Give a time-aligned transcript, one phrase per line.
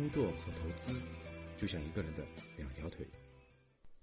[0.00, 0.98] 工作和投资
[1.58, 2.24] 就像一个人的
[2.56, 3.06] 两条腿，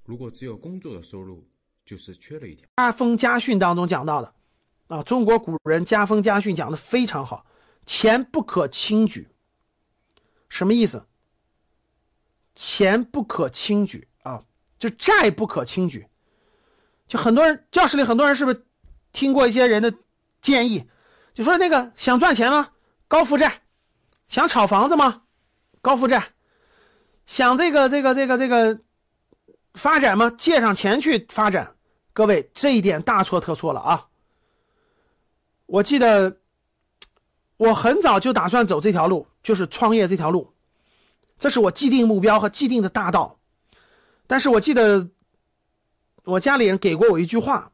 [0.05, 1.43] 如果只有工作的收入，
[1.85, 2.67] 就是缺了一条。
[2.77, 4.35] 家风家训当中讲到的
[4.85, 7.47] 啊，中国古人家风家训讲的非常好，
[7.87, 9.27] 钱不可轻举，
[10.49, 11.07] 什么意思？
[12.53, 14.43] 钱不可轻举啊，
[14.77, 16.05] 就债不可轻举。
[17.07, 18.67] 就很多人教室里很多人是不是
[19.13, 19.95] 听过一些人的
[20.43, 20.87] 建议？
[21.33, 22.69] 就说那个想赚钱吗？
[23.07, 23.63] 高负债。
[24.27, 25.23] 想炒房子吗？
[25.81, 26.23] 高负债。
[27.25, 28.79] 想这个这个这个这个
[29.73, 30.31] 发展吗？
[30.37, 31.75] 借上钱去发展。
[32.13, 34.07] 各位，这一点大错特错了啊！
[35.67, 36.37] 我记得
[37.57, 40.53] 我很早就打算走这条路，就是创业这条路，
[41.37, 43.37] 这是我既定目标和既定的大道。
[44.25, 45.09] 但是我记得
[46.23, 47.71] 我家里人给过我一句话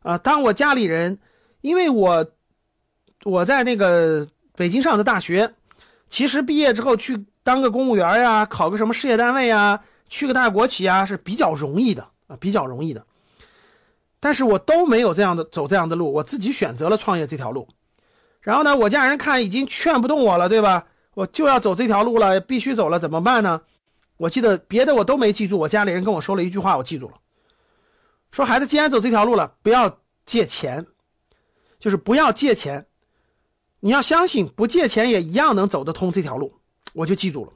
[0.00, 1.20] 啊，当我家里人，
[1.60, 2.32] 因为我
[3.22, 5.54] 我在那个北京上的大学，
[6.12, 13.06] 其实毕业之后去当个公务员呀，考个什么事业单位呀，去个大国企啊是比较容易的啊，比较容易的。
[14.20, 17.66] 但是我都没有这样的走这样的路，我自己选择了创业这条路。
[18.42, 20.86] 然后呢，我家人看已经劝不动我了，对吧？
[21.14, 23.62] 我就要走这条路了，必须走了，怎么办呢？
[24.18, 27.14] 我记得别的我都没记住，我家里人跟我说了一句话，我记住了。
[28.32, 30.84] 说孩子，既然走这条路了，不要借钱，
[31.78, 32.84] 就是不要借钱。
[33.84, 36.60] 你要相信，不借钱也一样能走得通这条路。
[36.92, 37.52] 我就记住了，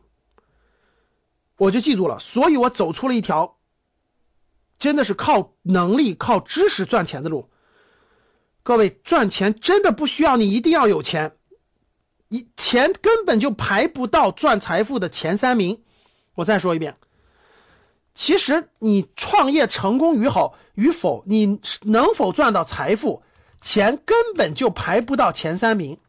[1.56, 3.56] 我就记住了，所以我走出了一条。
[4.80, 7.48] 真的是靠能力、靠知识赚钱的路。
[8.64, 11.36] 各位，赚钱真的不需要你一定要有钱，
[12.28, 15.80] 一钱根本就排不到赚财富的前三名。
[16.34, 16.96] 我再说一遍，
[18.14, 23.22] 其实你创业成功与否与否，你能否赚到财富，
[23.60, 26.00] 钱根本就排不到前三名，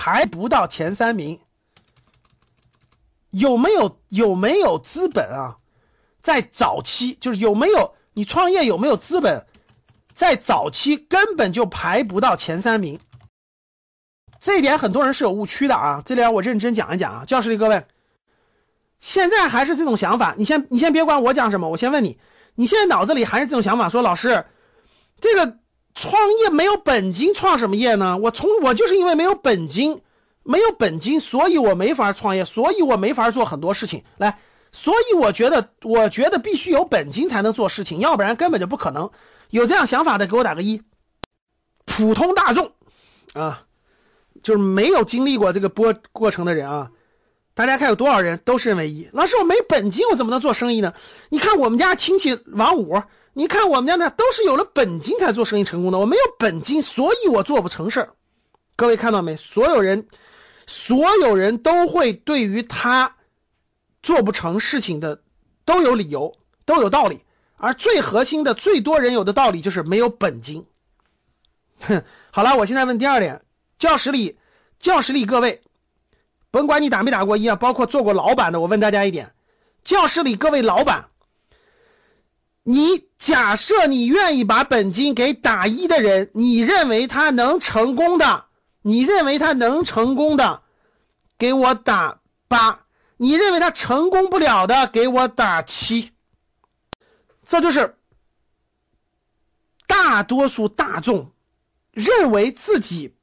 [0.00, 1.40] 排不到前三名。
[3.28, 5.58] 有没有有没有资本啊？
[6.22, 9.46] 在早期，就是有没有你创业有没有资本，
[10.14, 12.98] 在早期根本就排不到前三名，
[14.40, 16.02] 这一点很多人是有误区的啊。
[16.02, 17.84] 这点我认真讲一讲啊，教室里各位，
[19.00, 22.18] 现在还是这种想法，你先你先别管我讲什么，我先问你，
[22.54, 24.46] 你现在脑子里还是这种想法，说老师，
[25.20, 25.58] 这个
[26.00, 28.16] 创业没有本金，创什么业呢？
[28.16, 30.00] 我从我就是因为没有本金，
[30.42, 34.38] 没有本金，所以我没法创业，所以我没法做很多事情，来。
[34.72, 39.10] 所以我觉得，我觉得必须有本金才能做事情，要不然根本就不可能。
[39.50, 40.80] 有这样想法的，给我打个一。
[41.84, 42.72] 普通大众
[43.34, 43.64] 啊，
[44.42, 46.90] 就是没有经历过这个波过程的人啊，
[47.54, 49.08] 大家看有多少人都是认为一。
[49.12, 50.94] 老师，我没本金，我怎么能做生意呢？
[51.28, 55.98] 你看我们家亲戚王五，你看我们家那都是有了本金才做生意成功的。
[55.98, 58.14] 我没有本金，所以我做不成事儿。
[58.76, 59.36] 各位看到没？
[59.36, 60.08] 所有人，
[60.66, 63.16] 所有人都会对于他。
[64.02, 65.20] 做不成事情的
[65.66, 67.20] 都有理由，都有道理，
[67.58, 70.64] 而最核心的、最多人有的道理就是没有本金。
[71.80, 73.42] 哼，好了，我现在问第二点：
[73.78, 74.38] 教室里，
[74.78, 75.60] 教室里各位，
[76.50, 79.34] 甭管你打没打过一啊，包括做过老板的，我问大家一点：
[79.84, 81.10] 教室里各位老板，
[82.70, 88.44] 你假设你愿意把本金给打一的人，你认为他能成功的？
[88.80, 90.62] 你认为他能成功的？
[91.36, 92.86] 给我打八。
[93.16, 96.12] 你认为他成功不了的，给我打七。
[97.44, 97.96] 这就是
[99.88, 101.32] 大多数大众
[101.90, 103.16] 认为自己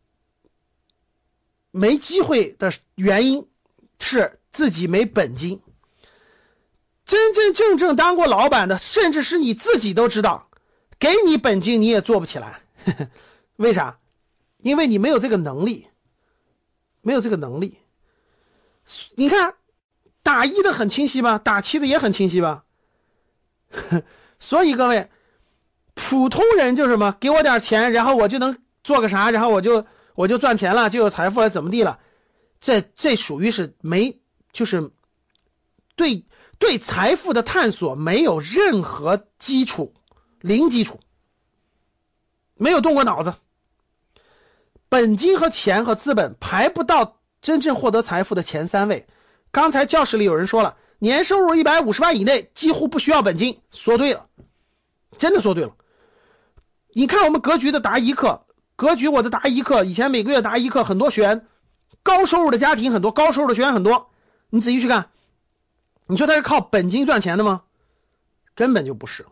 [1.72, 3.47] 没机会的原因，
[3.97, 5.62] 是自己没本金。
[7.07, 10.47] 真真正正当过老板的，甚至是你自己都知道，
[11.00, 12.62] 给你本金你也做不起来。
[12.85, 13.09] 呵 呵
[13.56, 13.97] 为啥？
[14.59, 15.88] 因为你没有这个能力，
[17.01, 17.79] 没有这个能力。
[19.16, 19.56] 你看。
[20.23, 21.38] 打一的很清晰吧？
[21.38, 22.66] 打七的也很清晰吧？
[24.39, 25.09] 所以各位，
[25.94, 27.16] 普通人就是什么？
[27.18, 29.31] 给我点钱，然后我就能做个啥？
[29.31, 32.00] 然后我就我就赚钱了，就有财富了，怎么地了？
[32.60, 34.19] 这这属于是没，
[34.51, 34.92] 就是
[35.95, 36.25] 对
[36.59, 39.94] 对财富的探索没有任何基础，
[40.42, 41.00] 零基础，
[42.56, 43.36] 没有动过脑子，
[44.89, 49.07] 本金和钱和资本排不到真正获得财富的前三位。
[49.51, 54.25] 刚才教室里有人说了，年收入一百五十万以内几乎不需要本金，说对了，
[55.18, 55.75] 真的说对了。
[56.94, 58.45] 你看我们格局的答疑课，
[58.75, 61.45] 格局我的答疑课，以前每个月答疑课很多学员，
[62.01, 64.10] 高收入的家庭很多，高收入的学员很多，
[64.50, 65.10] 你仔细去看，
[66.07, 67.63] 你说他是靠本金赚钱的吗？
[68.56, 69.27] 根本就不是，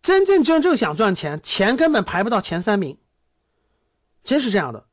[0.00, 2.96] 真正真正想赚钱，钱根本排不到前三名，
[4.24, 4.86] 真是这样的。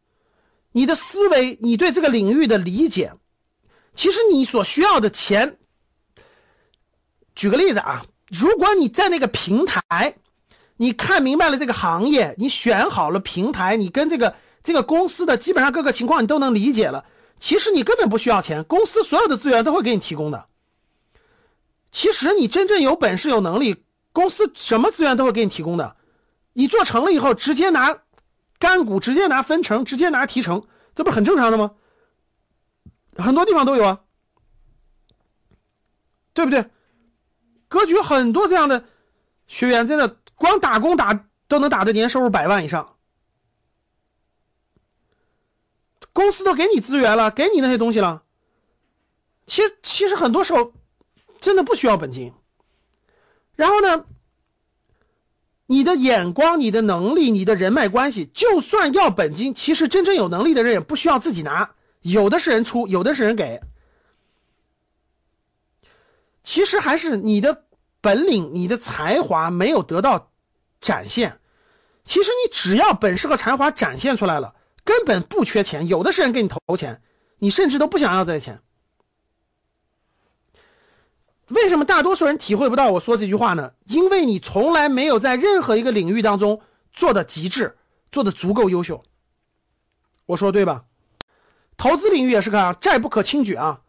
[0.72, 3.14] 你的思维，你对这个领域的理解，
[3.94, 5.58] 其实你所需要的钱，
[7.34, 10.16] 举个例子啊，如果你在那个平台，
[10.76, 17.06] 你看明白了这个行业，你选好了平台，你跟这个这个公司的基本上各个情况你都能理解了，
[17.40, 20.48] 其实你根本不需要钱，公司所有的资源都会给你提供的。
[21.92, 25.96] 其实你真正有本事有能力，公司什么资源都会给你提供的。
[26.54, 27.98] 你做成了以后，直接拿
[28.60, 31.72] 干股，直接拿分成，直接拿提成，这不是很正常的吗？
[33.16, 34.00] 很多地方都有啊，
[36.34, 36.70] 对不对？
[37.70, 38.84] 格局很多这样的
[39.48, 42.96] 学员，真的光打工打都能打的年收入百万以上，
[46.20, 48.24] 公司都给你资源了，给你那些东西了。
[49.46, 50.74] 其实其实很多时候。
[51.42, 52.34] 真的不需要本金，
[53.56, 54.04] 然后呢，
[55.68, 61.72] 你的眼光、你的能力、你的人脉关系，就算要本金，其实真正有能力的人也不需要自己拿，
[62.02, 63.62] 有的是人出，有的是人给。
[66.44, 67.64] 其实还是你的
[68.02, 70.30] 本领、你的才华没有得到
[70.82, 71.40] 展现。
[72.04, 74.56] 其实你只要本事和才华展现出来了，
[74.90, 77.04] 根本不缺钱，有的是人给你投钱，
[77.38, 78.60] 你甚至都不想要这些钱。
[81.48, 83.74] 为什么大多数人体会不到我说这句话呢？
[83.86, 87.78] 因为你从来没有在任何一个领域当中做的极致，
[88.12, 89.04] 做的足够优秀。
[90.26, 90.86] 我说对吧？
[91.78, 93.82] 投资领域也是个债不可轻举啊。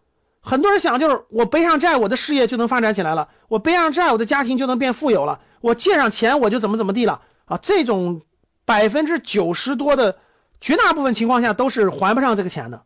[0.43, 7.57] 很多人想就是我背上债，我的事业就能发展起来了；我背上债，我的家庭就能变富有了；我借上钱，我就怎么怎么地了啊。
[7.57, 8.21] 这种
[8.67, 10.19] 百分之九十多的
[10.61, 12.85] 绝大部分情况下都是还不上这个钱的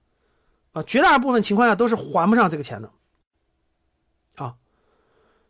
[0.73, 2.91] 啊，绝大部分情况下都是还不上这个钱的
[4.37, 4.57] 啊。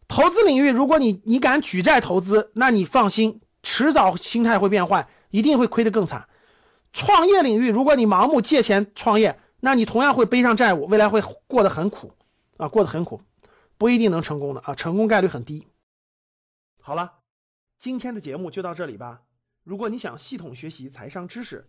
[0.09, 6.29] 投资领域，如果你你敢举债投资，那你放心，迟早心态会变坏，一定会亏得更惨。
[6.93, 12.15] 创业领域，如果你盲目借钱创业，那你同样会背上债务，未来会过得很苦
[12.57, 13.23] 啊，过得很苦，
[13.77, 15.67] 不一定能成功的啊，成功概率很低。
[16.81, 17.15] 好了，
[17.79, 19.23] 今天的节目就到这里吧。
[19.63, 21.69] 如果你想系统学习财商知识，